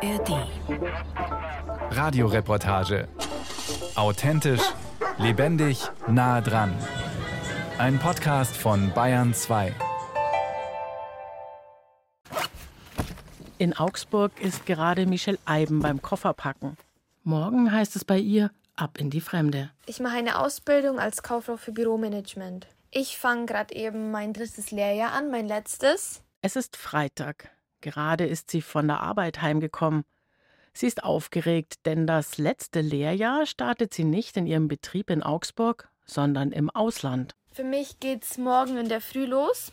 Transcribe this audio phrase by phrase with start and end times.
[0.00, 0.46] ARD.
[1.90, 3.08] Radioreportage.
[3.96, 4.62] Authentisch,
[5.18, 6.72] lebendig, nah dran.
[7.78, 9.74] Ein Podcast von Bayern 2.
[13.58, 16.76] In Augsburg ist gerade Michelle Eiben beim Kofferpacken.
[17.24, 19.70] Morgen heißt es bei ihr ab in die Fremde.
[19.86, 22.68] Ich mache eine Ausbildung als Kauffrau für Büromanagement.
[22.92, 26.22] Ich fange gerade eben mein drittes Lehrjahr an, mein letztes.
[26.40, 27.50] Es ist Freitag.
[27.80, 30.04] Gerade ist sie von der Arbeit heimgekommen.
[30.72, 35.88] Sie ist aufgeregt, denn das letzte Lehrjahr startet sie nicht in ihrem Betrieb in Augsburg,
[36.04, 37.34] sondern im Ausland.
[37.52, 39.72] Für mich geht's morgen in der Früh los.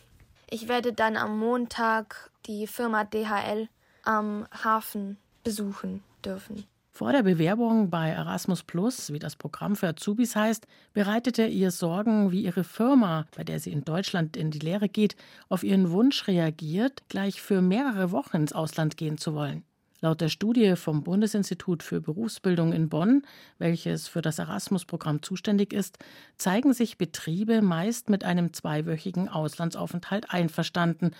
[0.50, 3.68] Ich werde dann am Montag die Firma DHL
[4.02, 6.64] am Hafen besuchen dürfen.
[6.96, 12.32] Vor der Bewerbung bei Erasmus Plus, wie das Programm für Azubis heißt, bereitete ihr Sorgen,
[12.32, 15.14] wie ihre Firma, bei der sie in Deutschland in die Lehre geht,
[15.50, 19.62] auf ihren Wunsch reagiert, gleich für mehrere Wochen ins Ausland gehen zu wollen.
[20.00, 23.26] Laut der Studie vom Bundesinstitut für Berufsbildung in Bonn,
[23.58, 25.98] welches für das Erasmus-Programm zuständig ist,
[26.38, 31.10] zeigen sich Betriebe meist mit einem zweiwöchigen Auslandsaufenthalt einverstanden.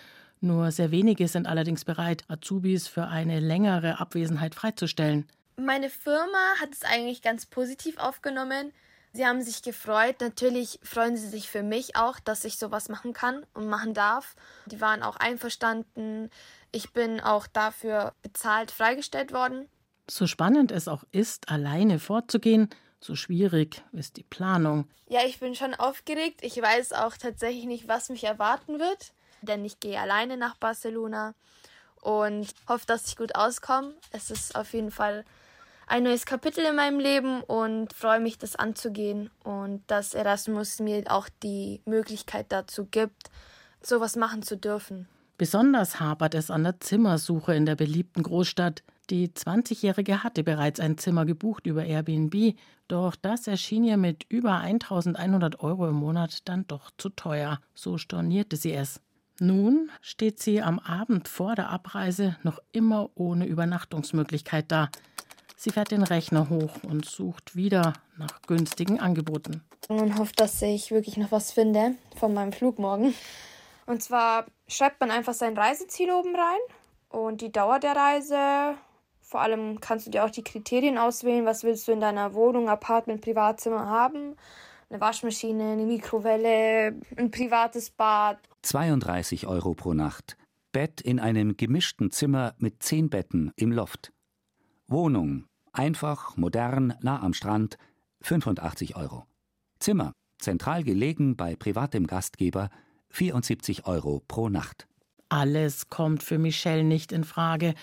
[0.40, 5.26] Nur sehr wenige sind allerdings bereit, Azubis für eine längere Abwesenheit freizustellen.
[5.56, 8.72] Meine Firma hat es eigentlich ganz positiv aufgenommen.
[9.12, 10.16] Sie haben sich gefreut.
[10.20, 14.36] Natürlich freuen sie sich für mich auch, dass ich sowas machen kann und machen darf.
[14.66, 16.30] Die waren auch einverstanden.
[16.72, 19.66] Ich bin auch dafür bezahlt freigestellt worden.
[20.10, 22.68] So spannend es auch ist, alleine vorzugehen,
[23.00, 24.88] so schwierig ist die Planung.
[25.08, 26.40] Ja, ich bin schon aufgeregt.
[26.42, 31.34] Ich weiß auch tatsächlich nicht, was mich erwarten wird, denn ich gehe alleine nach Barcelona
[32.02, 33.94] und hoffe, dass ich gut auskomme.
[34.10, 35.24] Es ist auf jeden Fall
[35.86, 41.04] ein neues Kapitel in meinem Leben und freue mich, das anzugehen und dass Erasmus mir
[41.08, 43.30] auch die Möglichkeit dazu gibt,
[43.80, 45.08] sowas machen zu dürfen.
[45.38, 48.82] Besonders hapert es an der Zimmersuche in der beliebten Großstadt.
[49.10, 52.56] Die 20-Jährige hatte bereits ein Zimmer gebucht über Airbnb,
[52.88, 57.60] doch das erschien ihr mit über 1100 Euro im Monat dann doch zu teuer.
[57.74, 59.00] So stornierte sie es.
[59.38, 64.88] Nun steht sie am Abend vor der Abreise noch immer ohne Übernachtungsmöglichkeit da.
[65.58, 69.62] Sie fährt den Rechner hoch und sucht wieder nach günstigen Angeboten.
[69.88, 73.14] Und hofft, dass ich wirklich noch was finde von meinem Flug morgen.
[73.86, 76.58] Und zwar schreibt man einfach sein Reiseziel oben rein
[77.08, 78.74] und die Dauer der Reise.
[79.22, 81.46] Vor allem kannst du dir auch die Kriterien auswählen.
[81.46, 84.36] Was willst du in deiner Wohnung, Apartment, Privatzimmer haben?
[84.90, 88.38] Eine Waschmaschine, eine Mikrowelle, ein privates Bad.
[88.62, 90.36] 32 Euro pro Nacht.
[90.70, 94.12] Bett in einem gemischten Zimmer mit zehn Betten im Loft.
[94.88, 97.76] Wohnung, einfach, modern, nah am Strand,
[98.20, 99.24] 85 Euro.
[99.80, 102.70] Zimmer, zentral gelegen bei privatem Gastgeber,
[103.10, 104.86] 74 Euro pro Nacht.
[105.28, 107.74] Alles kommt für Michelle nicht in Frage.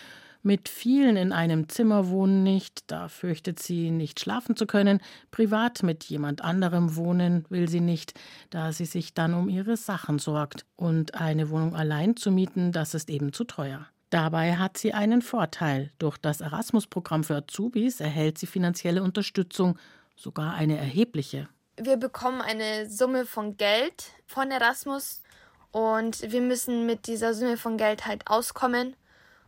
[0.44, 5.84] Mit vielen in einem Zimmer wohnen nicht, da fürchtet sie nicht schlafen zu können, privat
[5.84, 8.14] mit jemand anderem wohnen will sie nicht,
[8.50, 12.94] da sie sich dann um ihre Sachen sorgt, und eine Wohnung allein zu mieten, das
[12.94, 13.88] ist eben zu teuer.
[14.14, 15.92] Dabei hat sie einen Vorteil.
[15.98, 19.80] Durch das Erasmus-Programm für Azubis erhält sie finanzielle Unterstützung,
[20.16, 21.50] sogar eine erhebliche.
[21.78, 25.24] Wir bekommen eine Summe von Geld von Erasmus
[25.72, 28.96] und wir müssen mit dieser Summe von Geld halt auskommen.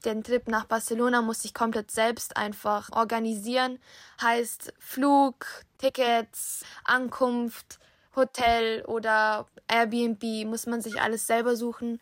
[0.03, 3.77] Den Trip nach Barcelona muss ich komplett selbst einfach organisieren.
[4.19, 5.45] Heißt Flug,
[5.77, 7.77] Tickets, Ankunft,
[8.15, 11.99] Hotel oder Airbnb muss man sich alles selber suchen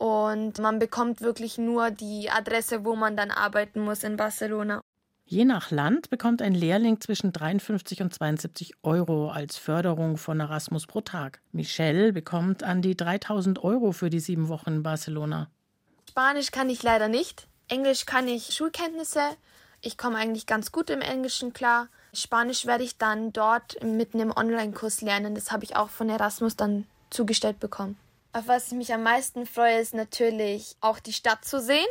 [0.00, 4.80] und man bekommt wirklich nur die Adresse, wo man dann arbeiten muss in Barcelona.
[5.26, 10.86] Je nach Land bekommt ein Lehrling zwischen 53 und 72 Euro als Förderung von Erasmus
[10.86, 11.42] pro Tag.
[11.52, 15.50] Michelle bekommt an die 3000 Euro für die sieben Wochen in Barcelona.
[16.08, 17.46] Spanisch kann ich leider nicht.
[17.68, 19.20] Englisch kann ich Schulkenntnisse.
[19.82, 21.88] Ich komme eigentlich ganz gut im Englischen klar.
[22.14, 25.34] Spanisch werde ich dann dort mit einem Online-Kurs lernen.
[25.34, 27.98] Das habe ich auch von Erasmus dann zugestellt bekommen.
[28.32, 31.86] Auf was ich mich am meisten freue, ist natürlich auch die Stadt zu sehen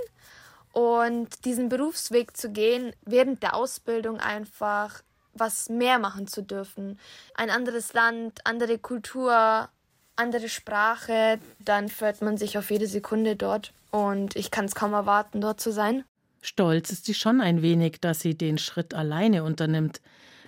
[0.71, 5.01] und diesen Berufsweg zu gehen, während der Ausbildung einfach
[5.33, 6.97] was mehr machen zu dürfen.
[7.35, 9.69] Ein anderes Land, andere Kultur,
[10.15, 14.93] andere Sprache, dann freut man sich auf jede Sekunde dort und ich kann es kaum
[14.93, 16.05] erwarten, dort zu sein.
[16.41, 19.99] Stolz ist sie schon ein wenig, dass sie den Schritt alleine unternimmt.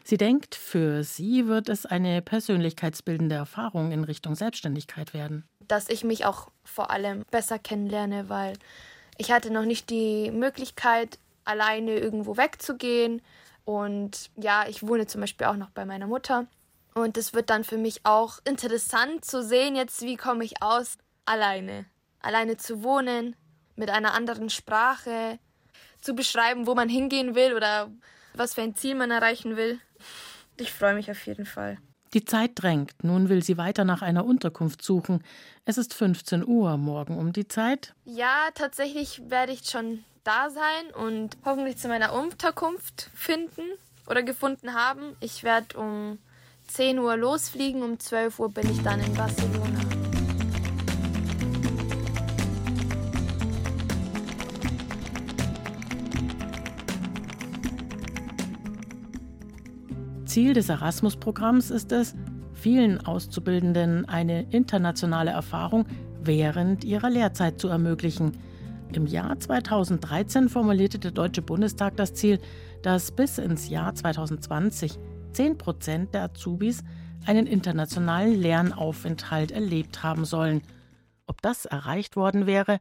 [0.04, 5.44] Sie denkt, für sie wird es eine persönlichkeitsbildende Erfahrung in Richtung Selbstständigkeit werden.
[5.72, 8.58] Dass ich mich auch vor allem besser kennenlerne, weil
[9.18, 13.22] ich hatte noch nicht die Möglichkeit, alleine irgendwo wegzugehen.
[13.64, 16.46] Und ja, ich wohne zum Beispiel auch noch bei meiner Mutter.
[16.94, 20.98] Und es wird dann für mich auch interessant zu sehen, jetzt wie komme ich aus,
[21.24, 21.86] alleine.
[22.20, 23.38] Alleine zu wohnen,
[23.78, 25.40] mit einer anderen Sprache,
[26.02, 27.90] zu beschreiben, wo man hingehen will oder
[28.34, 29.80] was für ein Ziel man erreichen will.
[30.58, 31.78] Ich freue mich auf jeden Fall.
[32.14, 33.04] Die Zeit drängt.
[33.04, 35.24] Nun will sie weiter nach einer Unterkunft suchen.
[35.64, 37.94] Es ist 15 Uhr morgen um die Zeit.
[38.04, 43.64] Ja, tatsächlich werde ich schon da sein und hoffentlich zu meiner Unterkunft finden
[44.08, 45.16] oder gefunden haben.
[45.20, 46.20] Ich werde um
[46.68, 49.91] 10 Uhr losfliegen, um 12 Uhr bin ich dann in Barcelona.
[60.32, 62.16] Ziel des Erasmus-Programms ist es,
[62.54, 65.86] vielen Auszubildenden eine internationale Erfahrung
[66.24, 68.38] während ihrer Lehrzeit zu ermöglichen.
[68.94, 72.40] Im Jahr 2013 formulierte der Deutsche Bundestag das Ziel,
[72.82, 74.98] dass bis ins Jahr 2020
[75.34, 76.82] 10 Prozent der Azubis
[77.26, 80.62] einen internationalen Lernaufenthalt erlebt haben sollen.
[81.28, 82.80] Ob das erreicht worden wäre,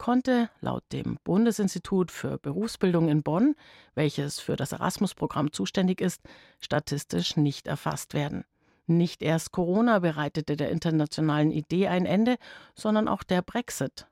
[0.00, 3.54] konnte laut dem Bundesinstitut für Berufsbildung in Bonn,
[3.94, 6.22] welches für das Erasmus-Programm zuständig ist,
[6.58, 8.44] statistisch nicht erfasst werden.
[8.86, 12.38] Nicht erst Corona bereitete der internationalen Idee ein Ende,
[12.74, 14.06] sondern auch der Brexit.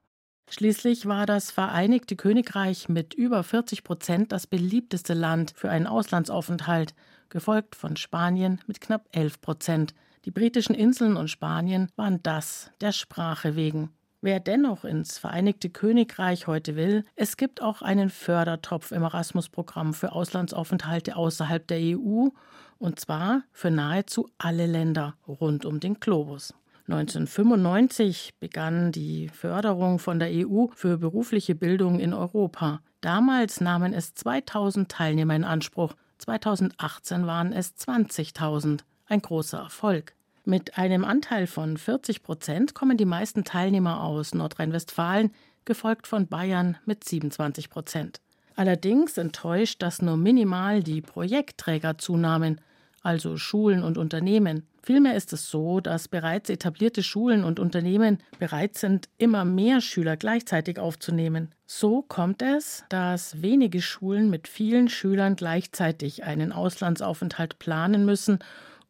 [0.51, 6.95] Schließlich war das Vereinigte Königreich mit über 40 Prozent das beliebteste Land für einen Auslandsaufenthalt,
[7.31, 9.95] gefolgt von Spanien mit knapp 11 Prozent.
[10.27, 13.91] Die britischen Inseln und Spanien waren das der Sprache wegen.
[14.21, 20.11] Wer dennoch ins Vereinigte Königreich heute will, es gibt auch einen Fördertopf im Erasmus-Programm für
[20.11, 22.31] Auslandsaufenthalte außerhalb der EU,
[22.79, 26.53] und zwar für nahezu alle Länder rund um den Globus.
[26.89, 32.81] 1995 begann die Förderung von der EU für berufliche Bildung in Europa.
[33.01, 38.81] Damals nahmen es 2000 Teilnehmer in Anspruch, 2018 waren es 20.000.
[39.07, 40.18] Ein großer Erfolg.
[40.49, 45.31] Mit einem Anteil von 40 Prozent kommen die meisten Teilnehmer aus Nordrhein-Westfalen,
[45.67, 48.23] gefolgt von Bayern mit 27 Prozent.
[48.57, 52.63] Allerdings enttäuscht, dass nur minimal die Projektträger zunahmen,
[53.03, 54.67] also Schulen und Unternehmen.
[54.83, 60.17] Vielmehr ist es so, dass bereits etablierte Schulen und Unternehmen bereit sind, immer mehr Schüler
[60.17, 61.53] gleichzeitig aufzunehmen.
[61.67, 68.39] So kommt es, dass wenige Schulen mit vielen Schülern gleichzeitig einen Auslandsaufenthalt planen müssen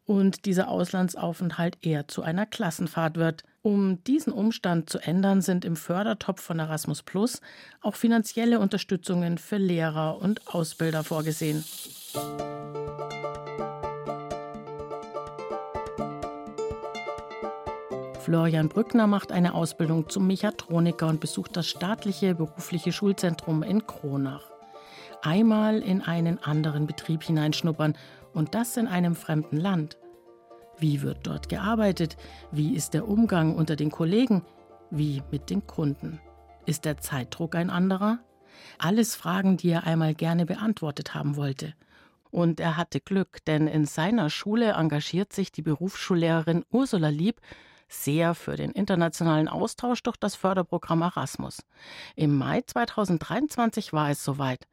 [0.09, 3.43] und dieser Auslandsaufenthalt eher zu einer Klassenfahrt wird.
[3.61, 7.41] Um diesen Umstand zu ändern, sind im Fördertopf von Erasmus Plus
[7.81, 11.63] auch finanzielle Unterstützungen für Lehrer und Ausbilder vorgesehen.
[18.19, 24.49] Florian Brückner macht eine Ausbildung zum Mechatroniker und besucht das staatliche berufliche Schulzentrum in Kronach.
[25.21, 27.95] Einmal in einen anderen Betrieb hineinschnuppern
[28.33, 29.97] und das in einem fremden Land.
[30.77, 32.17] Wie wird dort gearbeitet?
[32.51, 34.43] Wie ist der Umgang unter den Kollegen?
[34.91, 36.19] Wie mit den Kunden?
[36.65, 38.19] Ist der Zeitdruck ein anderer?
[38.77, 41.73] Alles Fragen, die er einmal gerne beantwortet haben wollte.
[42.31, 47.41] Und er hatte Glück, denn in seiner Schule engagiert sich die Berufsschullehrerin Ursula Lieb
[47.89, 51.63] sehr für den internationalen Austausch durch das Förderprogramm Erasmus.
[52.15, 54.67] Im Mai 2023 war es soweit.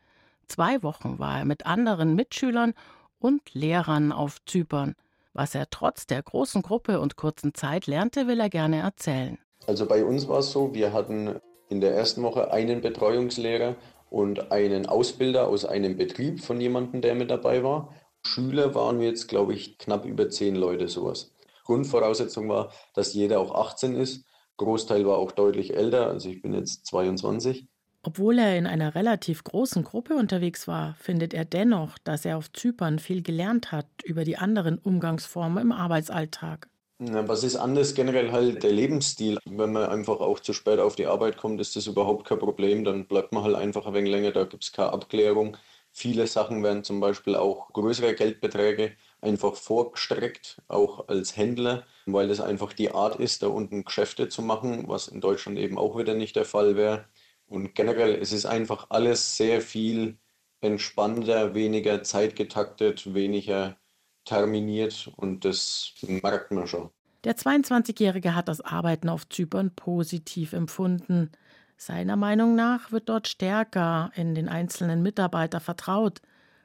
[0.47, 2.75] Zwei Wochen war er mit anderen Mitschülern
[3.19, 4.95] und Lehrern auf Zypern.
[5.33, 9.39] Was er trotz der großen Gruppe und kurzen Zeit lernte, will er gerne erzählen.
[9.67, 13.77] Also bei uns war es so, wir hatten in der ersten Woche einen Betreuungslehrer
[14.09, 17.93] und einen Ausbilder aus einem Betrieb von jemandem, der mit dabei war.
[18.23, 21.35] Schüler waren wir jetzt, glaube ich, knapp über zehn Leute sowas.
[21.65, 24.25] Grundvoraussetzung war, dass jeder auch 18 ist.
[24.57, 27.69] Großteil war auch deutlich älter, also ich bin jetzt 22.
[28.07, 32.53] Obwohl er in einer relativ großen Gruppe unterwegs war, findet er dennoch, dass er auf
[32.53, 36.69] Zypern viel gelernt hat über die anderen Umgangsformen im Arbeitsalltag.
[37.01, 37.97] was ist anders?
[37.97, 39.39] Generell halt der Lebensstil.
[39.45, 42.85] Wenn man einfach auch zu spät auf die Arbeit kommt, ist das überhaupt kein Problem.
[42.85, 45.57] Dann bleibt man halt einfach ein wenig länger, da gibt es keine Abklärung.
[45.91, 52.41] Viele Sachen werden zum Beispiel auch größere Geldbeträge einfach vorgestreckt, auch als Händler, weil das
[52.41, 56.15] einfach die Art ist, da unten Geschäfte zu machen, was in Deutschland eben auch wieder
[56.15, 57.07] nicht der Fall wäre.
[57.47, 60.19] Und generell, es ist einfach alles sehr viel
[60.61, 63.77] entspannter, weniger zeitgetaktet, weniger
[64.25, 66.91] terminiert und das merkt man schon.
[67.25, 71.31] Der 22-Jährige hat das Arbeiten auf Zypern positiv empfunden.
[71.77, 76.21] Seiner Meinung nach wird dort stärker in den einzelnen Mitarbeiter vertraut.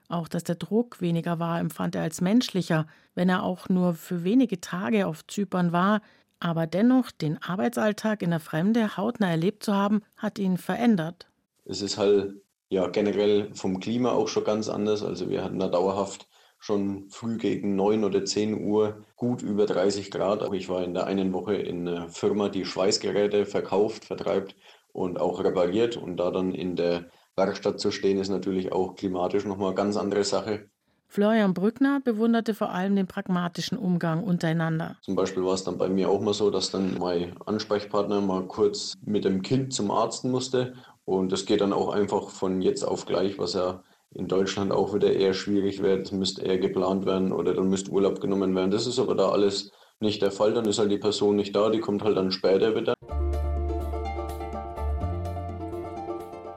[0.08, 2.86] Auch dass der Druck weniger war, empfand er als menschlicher,
[3.16, 6.02] wenn er auch nur für wenige Tage auf Zypern war,
[6.42, 11.28] aber dennoch den Arbeitsalltag in der Fremde hautnah erlebt zu haben, hat ihn verändert.
[11.66, 12.36] Es ist halt
[12.70, 15.04] ja generell vom Klima auch schon ganz anders.
[15.04, 20.12] Also wir hatten da dauerhaft schon früh gegen 9 oder 10 Uhr gut über 30
[20.12, 20.54] Grad.
[20.54, 24.56] Ich war in der einen Woche in einer Firma, die Schweißgeräte verkauft, vertreibt
[24.92, 29.46] und auch repariert und da dann in der Werkstatt zu stehen, ist natürlich auch klimatisch
[29.46, 30.70] nochmal eine ganz andere Sache.
[31.12, 34.96] Florian Brückner bewunderte vor allem den pragmatischen Umgang untereinander.
[35.02, 38.44] Zum Beispiel war es dann bei mir auch mal so, dass dann mein Ansprechpartner mal
[38.44, 40.74] kurz mit dem Kind zum Arzt musste.
[41.04, 44.94] Und das geht dann auch einfach von jetzt auf gleich, was ja in Deutschland auch
[44.94, 46.06] wieder eher schwierig wird.
[46.06, 48.72] Es müsste eher geplant werden oder dann müsste Urlaub genommen werden.
[48.72, 50.54] Das ist aber da alles nicht der Fall.
[50.54, 52.94] Dann ist halt die Person nicht da, die kommt halt dann später wieder.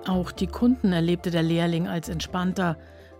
[0.06, 2.76] Auch die Kunden erlebte der Lehrling als entspannter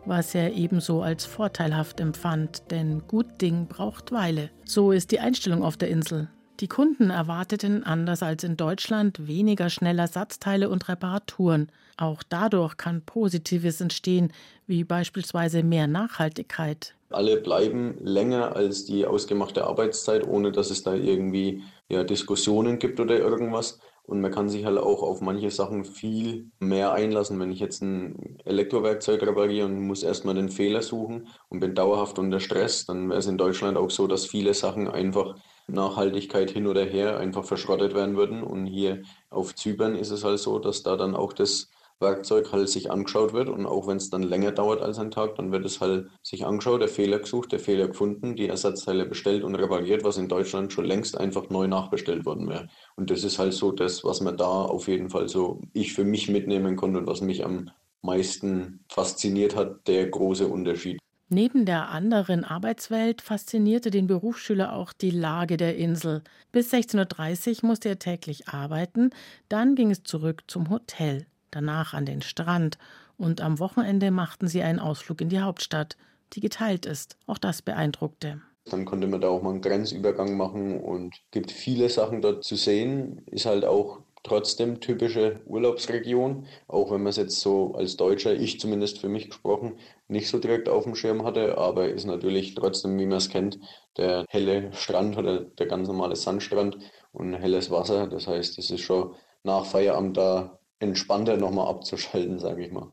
[0.07, 4.51] was er ebenso als vorteilhaft empfand, denn gut Ding braucht Weile.
[4.65, 6.29] So ist die Einstellung auf der Insel.
[6.61, 11.69] Die Kunden erwarteten, anders als in Deutschland, weniger schnell Ersatzteile und Reparaturen.
[11.97, 14.33] Auch dadurch kann Positives entstehen,
[14.67, 16.95] wie beispielsweise mehr Nachhaltigkeit.
[17.11, 23.01] Alle bleiben länger als die ausgemachte Arbeitszeit, ohne dass es da irgendwie ja, Diskussionen gibt
[23.01, 23.81] oder irgendwas.
[24.07, 27.41] Und man kann sich halt auch auf manche Sachen viel mehr einlassen.
[27.41, 32.19] Wenn ich jetzt ein Elektrowerkzeug repariere und muss erstmal den Fehler suchen und bin dauerhaft
[32.19, 35.37] unter Stress, dann wäre es in Deutschland auch so, dass viele Sachen einfach
[35.69, 38.43] Nachhaltigkeit hin oder her einfach verschrottet werden würden.
[38.43, 41.71] Und hier auf Zypern ist es halt so, dass da dann auch das
[42.01, 45.37] Werkzeug halt sich angeschaut wird und auch wenn es dann länger dauert als ein Tag,
[45.37, 49.45] dann wird es halt sich angeschaut, der Fehler gesucht, der Fehler gefunden, die Ersatzteile bestellt
[49.45, 52.69] und repariert, was in Deutschland schon längst einfach neu nachbestellt worden wäre.
[52.97, 56.05] Und das ist halt so das, was man da auf jeden Fall so ich für
[56.05, 57.71] mich mitnehmen konnte und was mich am
[58.03, 60.99] meisten fasziniert hat, der große Unterschied.
[61.31, 66.23] Neben der anderen Arbeitswelt faszinierte den Berufsschüler auch die Lage der Insel.
[66.53, 69.11] Bis 16.30 Uhr musste er täglich arbeiten,
[69.49, 72.79] dann ging es zurück zum Hotel danach an den Strand
[73.17, 75.97] und am Wochenende machten sie einen Ausflug in die Hauptstadt,
[76.33, 77.17] die geteilt ist.
[77.27, 78.41] Auch das beeindruckte.
[78.67, 82.57] Dann konnte man da auch mal einen Grenzübergang machen und gibt viele Sachen dort zu
[82.57, 83.23] sehen.
[83.27, 88.59] Ist halt auch trotzdem typische Urlaubsregion, auch wenn man es jetzt so als Deutscher, ich
[88.59, 92.99] zumindest für mich gesprochen, nicht so direkt auf dem Schirm hatte, aber ist natürlich trotzdem,
[92.99, 93.61] wie man es kennt,
[93.99, 96.79] der helle Strand oder der ganz normale Sandstrand
[97.13, 98.07] und helles Wasser.
[98.07, 102.89] Das heißt, es ist schon nach Feierabend da entspannter nochmal abzuschalten, sage ich mal.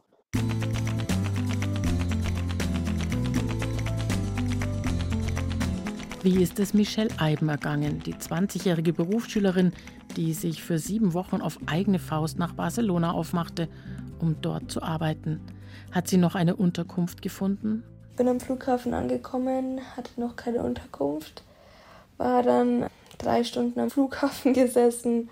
[6.24, 9.74] Wie ist es Michelle Eiben ergangen, die 20-jährige Berufsschülerin,
[10.16, 13.68] die sich für sieben Wochen auf eigene Faust nach Barcelona aufmachte,
[14.20, 15.42] um dort zu arbeiten?
[15.92, 17.84] Hat sie noch eine Unterkunft gefunden?
[18.18, 21.44] Bin am Flughafen angekommen, hatte noch keine Unterkunft,
[22.18, 22.86] war dann
[23.18, 25.28] drei Stunden am Flughafen gesessen,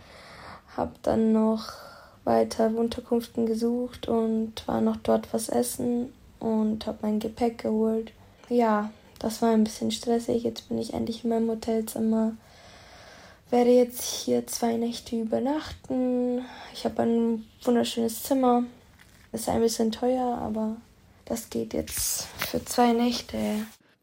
[0.75, 1.88] habe dann noch
[2.29, 8.11] weiter Unterkünften gesucht und war noch dort was essen und habe mein Gepäck geholt.
[8.49, 10.43] Ja, das war ein bisschen stressig.
[10.43, 12.33] Jetzt bin ich endlich in meinem Hotelzimmer.
[13.49, 16.45] Werde jetzt hier zwei Nächte übernachten.
[16.71, 18.63] Ich habe ein wunderschönes Zimmer.
[19.31, 20.77] Ist ein bisschen teuer, aber
[21.25, 23.37] das geht jetzt für zwei Nächte.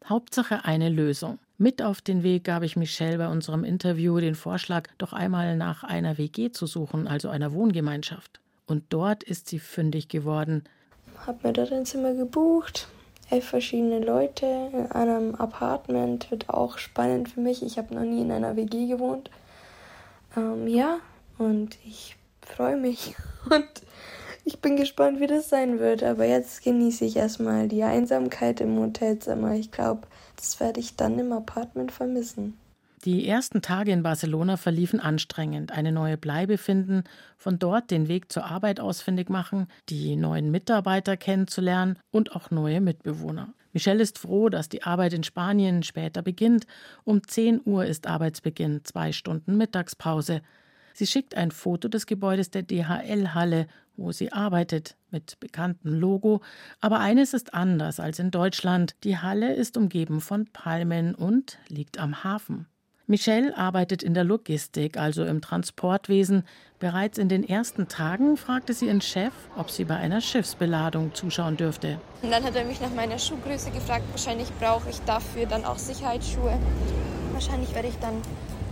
[0.05, 1.39] Hauptsache eine Lösung.
[1.59, 5.83] Mit auf den Weg gab ich Michelle bei unserem Interview den Vorschlag, doch einmal nach
[5.83, 8.39] einer WG zu suchen, also einer Wohngemeinschaft.
[8.67, 10.65] Und dort ist sie fündig geworden.
[11.25, 12.87] Hab mir dort ein Zimmer gebucht,
[13.31, 16.29] elf verschiedene Leute in einem Apartment.
[16.29, 17.63] Wird auch spannend für mich.
[17.63, 19.31] Ich habe noch nie in einer WG gewohnt.
[20.35, 20.99] Ähm, ja,
[21.39, 23.15] und ich freue mich
[23.49, 23.67] und
[24.45, 26.03] ich bin gespannt, wie das sein wird.
[26.03, 29.55] Aber jetzt genieße ich erstmal die Einsamkeit im Hotelzimmer.
[29.55, 32.57] Ich glaube, das werde ich dann im Apartment vermissen.
[33.05, 35.71] Die ersten Tage in Barcelona verliefen anstrengend.
[35.71, 37.03] Eine neue Bleibe finden,
[37.37, 42.81] von dort den Weg zur Arbeit ausfindig machen, die neuen Mitarbeiter kennenzulernen und auch neue
[42.81, 43.53] Mitbewohner.
[43.71, 46.65] Michelle ist froh, dass die Arbeit in Spanien später beginnt.
[47.03, 50.41] Um 10 Uhr ist Arbeitsbeginn, zwei Stunden Mittagspause.
[50.93, 56.41] Sie schickt ein Foto des Gebäudes der DHL-Halle, wo sie arbeitet, mit bekanntem Logo.
[56.81, 58.95] Aber eines ist anders als in Deutschland.
[59.03, 62.67] Die Halle ist umgeben von Palmen und liegt am Hafen.
[63.09, 66.43] Michelle arbeitet in der Logistik, also im Transportwesen.
[66.77, 71.55] Bereits in den ersten Tagen fragte sie ihren Chef, ob sie bei einer Schiffsbeladung zuschauen
[71.55, 72.01] dürfte.
[72.21, 74.03] Und dann hat er mich nach meiner Schuhgröße gefragt.
[74.11, 76.59] Wahrscheinlich brauche ich dafür dann auch Sicherheitsschuhe.
[77.31, 78.21] Wahrscheinlich werde ich dann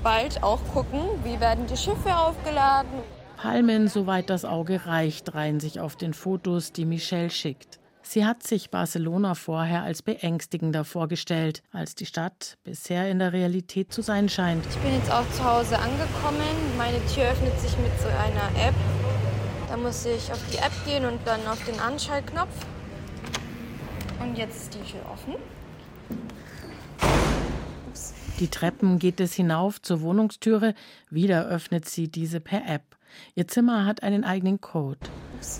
[0.03, 2.89] bald auch gucken, wie werden die Schiffe aufgeladen.
[3.37, 7.79] Palmen, soweit das Auge reicht, reihen sich auf den Fotos, die Michelle schickt.
[8.01, 13.91] Sie hat sich Barcelona vorher als beängstigender vorgestellt, als die Stadt bisher in der Realität
[13.91, 14.63] zu sein scheint.
[14.69, 16.45] Ich bin jetzt auch zu Hause angekommen.
[16.77, 18.75] Meine Tür öffnet sich mit so einer App.
[19.69, 22.53] Da muss ich auf die App gehen und dann auf den Anschaltknopf.
[24.19, 25.35] Und jetzt ist die Tür offen.
[28.39, 30.75] Die Treppen geht es hinauf zur Wohnungstüre.
[31.09, 32.83] Wieder öffnet sie diese per App.
[33.35, 34.99] Ihr Zimmer hat einen eigenen Code.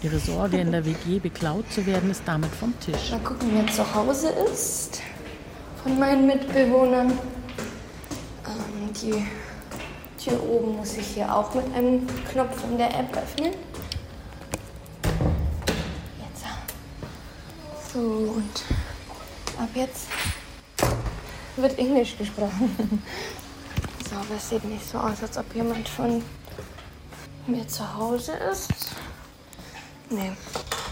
[0.02, 3.12] Ihre Sorge, in der WG beklaut zu werden, ist damit vom Tisch.
[3.12, 5.02] Mal gucken, wer zu Hause ist
[5.86, 7.12] von meinen Mitbewohnern.
[7.12, 9.24] Ähm, die
[10.24, 13.54] Tür oben muss ich hier auch mit einem Knopf in der App öffnen.
[16.20, 16.46] Jetzt.
[17.94, 18.64] So, und
[19.62, 20.08] ab jetzt
[21.58, 23.04] wird Englisch gesprochen.
[24.08, 26.22] So, aber es sieht nicht so aus, als ob jemand von
[27.48, 28.72] mir zu Hause ist.
[30.10, 30.32] Nee.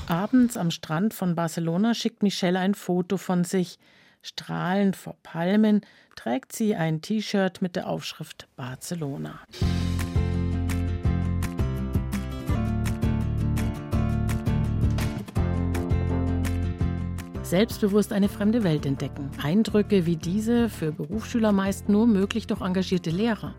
[0.07, 3.79] Abends am Strand von Barcelona schickt Michelle ein Foto von sich.
[4.21, 5.81] Strahlend vor Palmen
[6.15, 9.39] trägt sie ein T-Shirt mit der Aufschrift Barcelona.
[17.43, 19.29] Selbstbewusst eine fremde Welt entdecken.
[19.41, 23.53] Eindrücke wie diese für Berufsschüler meist nur möglich durch engagierte Lehrer.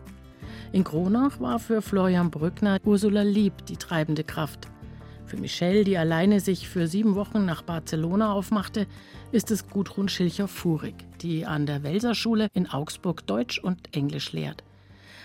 [0.75, 4.67] In Kronach war für Florian Brückner Ursula Lieb die treibende Kraft.
[5.25, 8.85] Für Michelle, die alleine sich für sieben Wochen nach Barcelona aufmachte,
[9.31, 14.64] ist es Gudrun Schilcher-Furig, die an der Welser-Schule in Augsburg Deutsch und Englisch lehrt.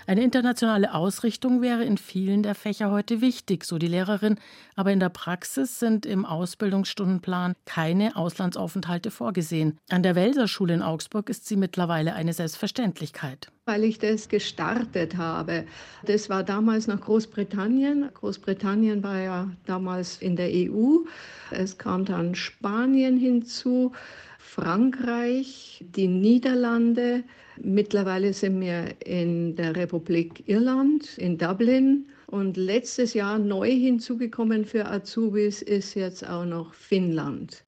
[0.07, 4.37] Eine internationale Ausrichtung wäre in vielen der Fächer heute wichtig, so die Lehrerin,
[4.75, 9.79] aber in der Praxis sind im Ausbildungsstundenplan keine Auslandsaufenthalte vorgesehen.
[9.91, 13.51] An der Welser Schule in Augsburg ist sie mittlerweile eine Selbstverständlichkeit.
[13.67, 15.65] Weil ich das gestartet habe.
[16.07, 18.09] Das war damals nach Großbritannien.
[18.15, 21.05] Großbritannien war ja damals in der EU.
[21.51, 23.93] Es kam dann Spanien hinzu.
[24.39, 27.23] Frankreich, die Niederlande.
[27.63, 32.07] Mittlerweile sind wir in der Republik Irland, in Dublin.
[32.27, 37.65] Und letztes Jahr neu hinzugekommen für Azubis ist jetzt auch noch Finnland.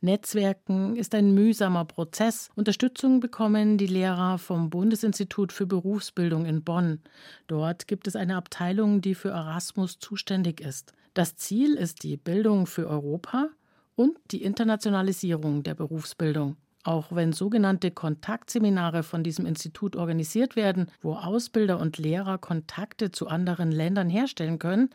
[0.00, 2.50] Netzwerken ist ein mühsamer Prozess.
[2.56, 7.00] Unterstützung bekommen die Lehrer vom Bundesinstitut für Berufsbildung in Bonn.
[7.46, 10.92] Dort gibt es eine Abteilung, die für Erasmus zuständig ist.
[11.14, 13.48] Das Ziel ist die Bildung für Europa
[13.94, 16.56] und die Internationalisierung der Berufsbildung.
[16.84, 23.28] Auch wenn sogenannte Kontaktseminare von diesem Institut organisiert werden, wo Ausbilder und Lehrer Kontakte zu
[23.28, 24.90] anderen Ländern herstellen können,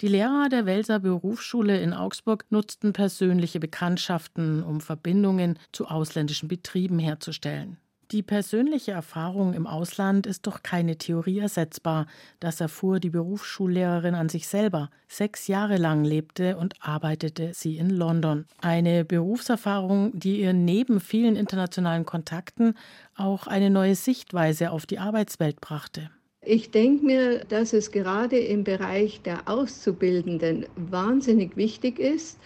[0.00, 6.98] die Lehrer der Welser Berufsschule in Augsburg nutzten persönliche Bekanntschaften, um Verbindungen zu ausländischen Betrieben
[6.98, 7.76] herzustellen.
[8.12, 12.06] Die persönliche Erfahrung im Ausland ist doch keine Theorie ersetzbar.
[12.40, 14.90] Das erfuhr die Berufsschullehrerin an sich selber.
[15.06, 18.46] Sechs Jahre lang lebte und arbeitete sie in London.
[18.60, 22.74] Eine Berufserfahrung, die ihr neben vielen internationalen Kontakten
[23.14, 26.10] auch eine neue Sichtweise auf die Arbeitswelt brachte.
[26.42, 32.40] Ich denke mir, dass es gerade im Bereich der Auszubildenden wahnsinnig wichtig ist,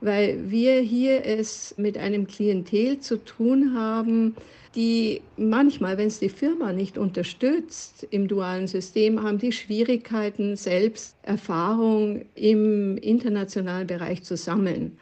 [0.00, 4.34] weil wir hier es mit einem Klientel zu tun haben,
[4.74, 11.16] die manchmal, wenn es die Firma nicht unterstützt im dualen System, haben die Schwierigkeiten, selbst
[11.22, 14.96] Erfahrung im internationalen Bereich zu sammeln.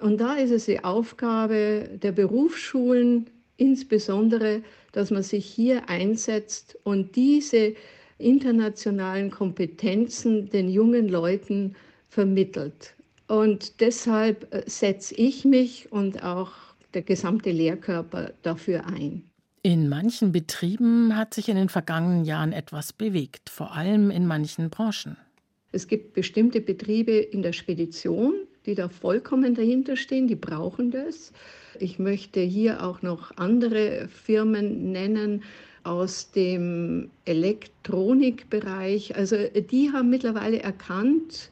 [0.00, 7.14] Und da ist es die Aufgabe der Berufsschulen, insbesondere, dass man sich hier einsetzt und
[7.14, 7.74] diese
[8.18, 11.76] internationalen Kompetenzen den jungen Leuten
[12.08, 12.94] vermittelt.
[13.34, 16.52] Und deshalb äh, setze ich mich und auch
[16.94, 19.24] der gesamte Lehrkörper dafür ein.
[19.62, 24.70] In manchen Betrieben hat sich in den vergangenen Jahren etwas bewegt, vor allem in manchen
[24.70, 25.16] Branchen.
[25.72, 28.34] Es gibt bestimmte Betriebe in der Spedition,
[28.66, 31.32] die da vollkommen dahinter stehen, die brauchen das.
[31.80, 35.42] Ich möchte hier auch noch andere Firmen nennen
[35.82, 39.16] aus dem Elektronikbereich.
[39.16, 39.36] Also
[39.70, 41.50] die haben mittlerweile erkannt,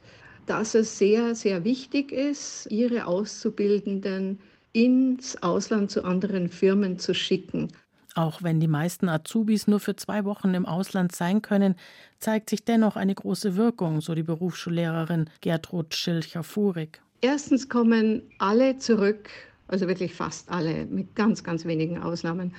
[0.52, 4.38] dass es sehr, sehr wichtig ist, ihre Auszubildenden
[4.74, 7.68] ins Ausland zu anderen Firmen zu schicken.
[8.16, 11.74] Auch wenn die meisten Azubis nur für zwei Wochen im Ausland sein können,
[12.18, 17.00] zeigt sich dennoch eine große Wirkung, so die Berufsschullehrerin Gertrud Schilcher-Furig.
[17.22, 19.30] Erstens kommen alle zurück,
[19.68, 22.54] also wirklich fast alle, mit ganz, ganz wenigen Ausnahmen,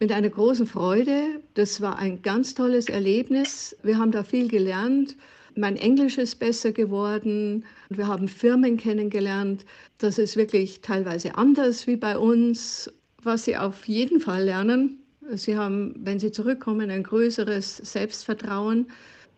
[0.00, 1.40] mit einer großen Freude.
[1.54, 3.76] Das war ein ganz tolles Erlebnis.
[3.84, 5.14] Wir haben da viel gelernt.
[5.56, 7.64] Mein Englisch ist besser geworden.
[7.88, 9.64] Wir haben Firmen kennengelernt.
[9.98, 12.92] Das ist wirklich teilweise anders wie bei uns.
[13.22, 14.98] Was Sie auf jeden Fall lernen,
[15.32, 18.86] Sie haben, wenn Sie zurückkommen, ein größeres Selbstvertrauen.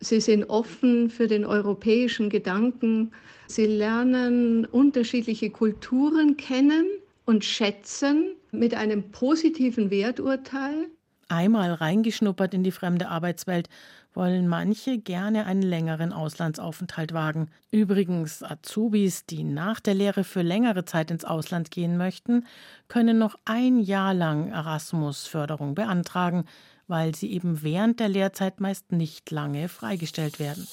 [0.00, 3.12] Sie sind offen für den europäischen Gedanken.
[3.46, 6.86] Sie lernen unterschiedliche Kulturen kennen
[7.24, 10.88] und schätzen mit einem positiven Werturteil.
[11.28, 13.68] Einmal reingeschnuppert in die fremde Arbeitswelt
[14.14, 17.50] wollen manche gerne einen längeren Auslandsaufenthalt wagen.
[17.70, 22.46] Übrigens, Azubis, die nach der Lehre für längere Zeit ins Ausland gehen möchten,
[22.88, 26.44] können noch ein Jahr lang Erasmus-Förderung beantragen,
[26.86, 30.66] weil sie eben während der Lehrzeit meist nicht lange freigestellt werden.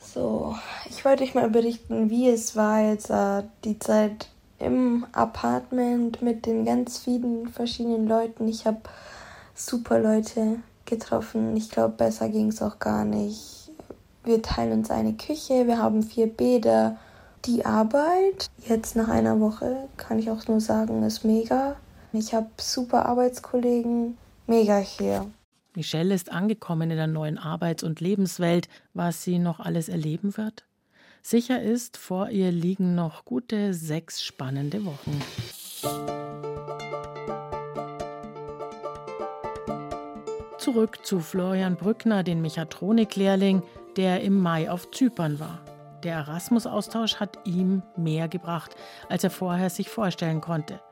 [0.00, 0.56] So,
[0.88, 4.28] ich wollte euch mal berichten, wie es war jetzt äh, die Zeit
[4.64, 8.48] im Apartment mit den ganz vielen verschiedenen Leuten.
[8.48, 8.80] Ich habe
[9.54, 11.56] super Leute getroffen.
[11.56, 13.70] Ich glaube, besser ging es auch gar nicht.
[14.24, 16.96] Wir teilen uns eine Küche, wir haben vier Bäder.
[17.44, 21.76] Die Arbeit, jetzt nach einer Woche, kann ich auch nur sagen, ist mega.
[22.12, 25.26] Ich habe super Arbeitskollegen, mega hier.
[25.74, 28.68] Michelle ist angekommen in der neuen Arbeits- und Lebenswelt.
[28.94, 30.64] Was sie noch alles erleben wird?
[31.26, 35.22] Sicher ist, vor ihr liegen noch gute sechs spannende Wochen.
[40.58, 43.62] Zurück zu Florian Brückner, den Mechatroniklehrling,
[43.96, 45.64] der im Mai auf Zypern war.
[46.02, 48.76] Der Erasmus-Austausch hat ihm mehr gebracht,
[49.08, 50.82] als er vorher sich vorstellen konnte.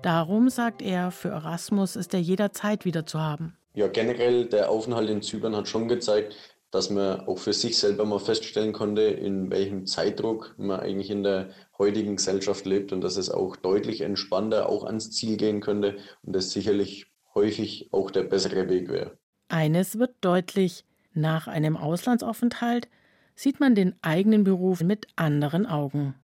[0.00, 3.58] Darum sagt er, für Erasmus ist er jederzeit wieder zu haben.
[3.74, 6.36] Ja, generell der Aufenthalt in Zypern hat schon gezeigt,
[6.74, 11.22] dass man auch für sich selber mal feststellen konnte, in welchem Zeitdruck man eigentlich in
[11.22, 15.98] der heutigen Gesellschaft lebt und dass es auch deutlich entspannter auch ans Ziel gehen könnte
[16.22, 19.16] und das sicherlich häufig auch der bessere Weg wäre.
[19.48, 22.88] Eines wird deutlich, nach einem Auslandsaufenthalt
[23.36, 26.14] sieht man den eigenen Beruf mit anderen Augen.